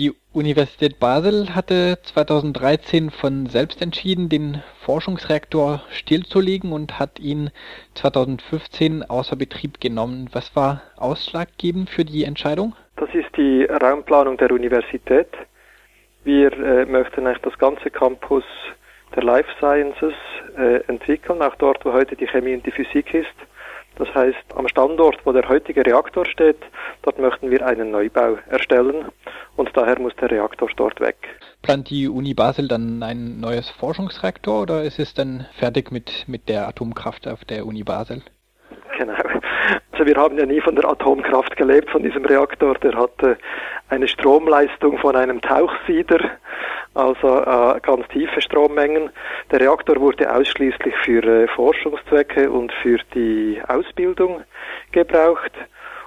[0.00, 7.50] Die Universität Basel hatte 2013 von selbst entschieden, den Forschungsreaktor stillzulegen und hat ihn
[7.96, 10.30] 2015 außer Betrieb genommen.
[10.32, 12.74] Was war ausschlaggebend für die Entscheidung?
[12.96, 15.28] Das ist die Raumplanung der Universität.
[16.24, 18.44] Wir äh, möchten eigentlich das ganze Campus
[19.14, 20.14] der Life Sciences
[20.56, 23.28] äh, entwickeln, auch dort, wo heute die Chemie und die Physik ist.
[23.96, 26.56] Das heißt, am Standort, wo der heutige Reaktor steht,
[27.02, 29.04] dort möchten wir einen Neubau erstellen
[29.60, 31.16] und daher muss der Reaktor dort weg.
[31.62, 36.48] Plant die Uni Basel dann ein neues Forschungsreaktor oder ist es dann fertig mit, mit
[36.48, 38.22] der Atomkraft auf der Uni Basel?
[38.98, 39.12] Genau.
[39.92, 42.74] Also wir haben ja nie von der Atomkraft gelebt, von diesem Reaktor.
[42.76, 43.36] Der hatte
[43.90, 46.20] eine Stromleistung von einem Tauchsieder,
[46.94, 49.10] also äh, ganz tiefe Strommengen.
[49.50, 54.42] Der Reaktor wurde ausschließlich für äh, Forschungszwecke und für die Ausbildung
[54.92, 55.52] gebraucht.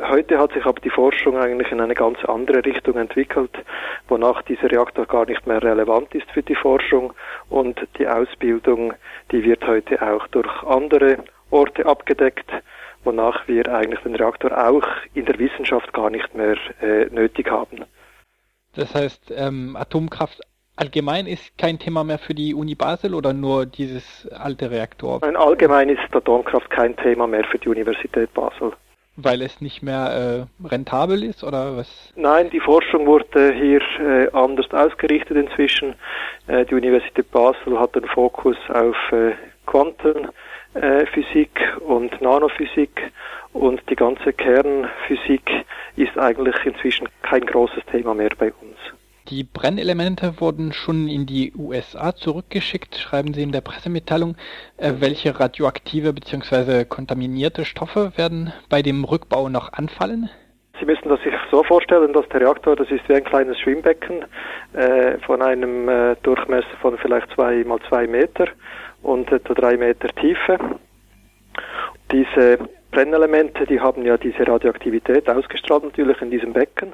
[0.00, 3.50] Heute hat sich aber die Forschung eigentlich in eine ganz andere Richtung entwickelt,
[4.08, 7.12] wonach dieser Reaktor gar nicht mehr relevant ist für die Forschung
[7.48, 8.94] und die Ausbildung,
[9.30, 11.18] die wird heute auch durch andere
[11.50, 12.50] Orte abgedeckt,
[13.04, 17.84] wonach wir eigentlich den Reaktor auch in der Wissenschaft gar nicht mehr äh, nötig haben.
[18.74, 20.40] Das heißt, ähm, Atomkraft
[20.76, 25.20] allgemein ist kein Thema mehr für die Uni Basel oder nur dieses alte Reaktor?
[25.22, 28.72] Nein, allgemein ist Atomkraft kein Thema mehr für die Universität Basel.
[29.16, 32.12] Weil es nicht mehr äh, rentabel ist oder was?
[32.16, 35.94] Nein, die Forschung wurde hier äh, anders ausgerichtet inzwischen.
[36.48, 39.34] Äh, die Universität Basel hat den Fokus auf äh,
[39.66, 43.12] Quantenphysik und Nanophysik
[43.52, 45.64] und die ganze Kernphysik
[45.96, 48.76] ist eigentlich inzwischen kein großes Thema mehr bei uns.
[49.30, 54.36] Die Brennelemente wurden schon in die USA zurückgeschickt, schreiben Sie in der Pressemitteilung.
[54.76, 56.84] Äh, welche radioaktive bzw.
[56.84, 60.28] kontaminierte Stoffe werden bei dem Rückbau noch anfallen?
[60.78, 64.26] Sie müssen das sich so vorstellen, dass der Reaktor, das ist wie ein kleines Schwimmbecken
[64.74, 68.48] äh, von einem äh, Durchmesser von vielleicht zwei mal zwei Meter
[69.02, 70.58] und etwa drei Meter Tiefe.
[72.12, 72.58] Diese
[72.94, 76.92] Brennelemente, die haben ja diese Radioaktivität ausgestrahlt natürlich in diesem Becken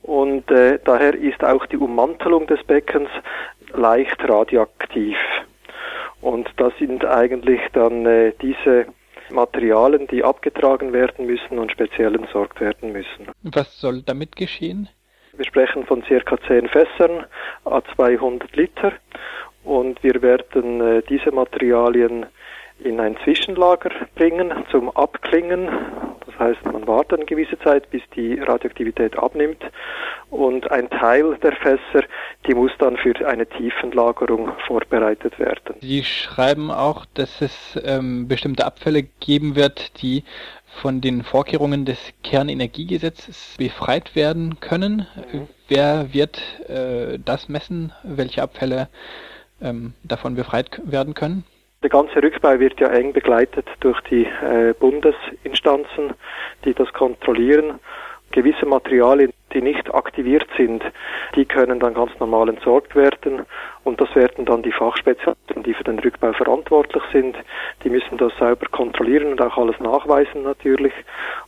[0.00, 3.10] und äh, daher ist auch die Ummantelung des Beckens
[3.74, 5.18] leicht radioaktiv.
[6.22, 8.86] Und das sind eigentlich dann äh, diese
[9.30, 13.28] Materialien, die abgetragen werden müssen und speziell entsorgt werden müssen.
[13.42, 14.88] Was soll damit geschehen?
[15.34, 17.26] Wir sprechen von circa 10 Fässern
[17.66, 18.92] a 200 Liter
[19.64, 22.24] und wir werden äh, diese Materialien
[22.78, 25.68] in ein Zwischenlager bringen zum Abklingen.
[26.26, 29.62] Das heißt, man wartet eine gewisse Zeit, bis die Radioaktivität abnimmt
[30.30, 32.06] und ein Teil der Fässer,
[32.46, 35.76] die muss dann für eine Tiefenlagerung vorbereitet werden.
[35.80, 40.24] Sie schreiben auch, dass es ähm, bestimmte Abfälle geben wird, die
[40.80, 45.06] von den Vorkehrungen des Kernenergiegesetzes befreit werden können.
[45.32, 45.48] Mhm.
[45.68, 48.88] Wer wird äh, das messen, welche Abfälle
[49.60, 51.44] ähm, davon befreit werden können?
[51.82, 56.14] Der ganze Rückbau wird ja eng begleitet durch die äh, Bundesinstanzen,
[56.64, 57.80] die das kontrollieren.
[58.30, 60.82] Gewisse Materialien, die nicht aktiviert sind,
[61.34, 63.44] die können dann ganz normal entsorgt werden
[63.84, 67.36] und das werden dann die Fachspezialisten, die für den Rückbau verantwortlich sind,
[67.84, 70.94] die müssen das sauber kontrollieren und auch alles nachweisen natürlich.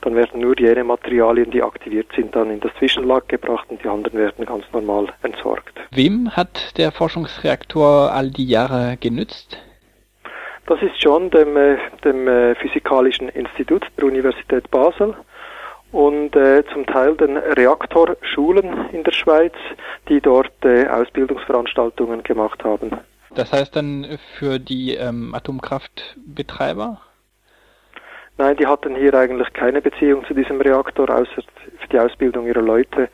[0.00, 3.88] Dann werden nur jene Materialien, die aktiviert sind, dann in das Zwischenlager gebracht und die
[3.88, 5.78] anderen werden ganz normal entsorgt.
[5.90, 9.58] Wem hat der Forschungsreaktor all die Jahre genützt?
[10.70, 15.16] Das ist schon dem, äh, dem äh, Physikalischen Institut der Universität Basel
[15.90, 19.54] und äh, zum Teil den Reaktorschulen in der Schweiz,
[20.08, 22.92] die dort äh, Ausbildungsveranstaltungen gemacht haben.
[23.34, 27.00] Das heißt dann für die ähm, Atomkraftbetreiber?
[28.38, 31.42] Nein, die hatten hier eigentlich keine Beziehung zu diesem Reaktor, außer
[31.80, 33.08] für die Ausbildung ihrer Leute.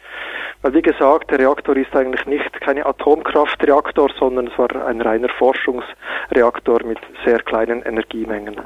[0.62, 5.28] Weil wie gesagt, der Reaktor ist eigentlich nicht keine Atomkraftreaktor, sondern es war ein reiner
[5.28, 8.54] Forschungsreaktor mit sehr kleinen Energiemengen.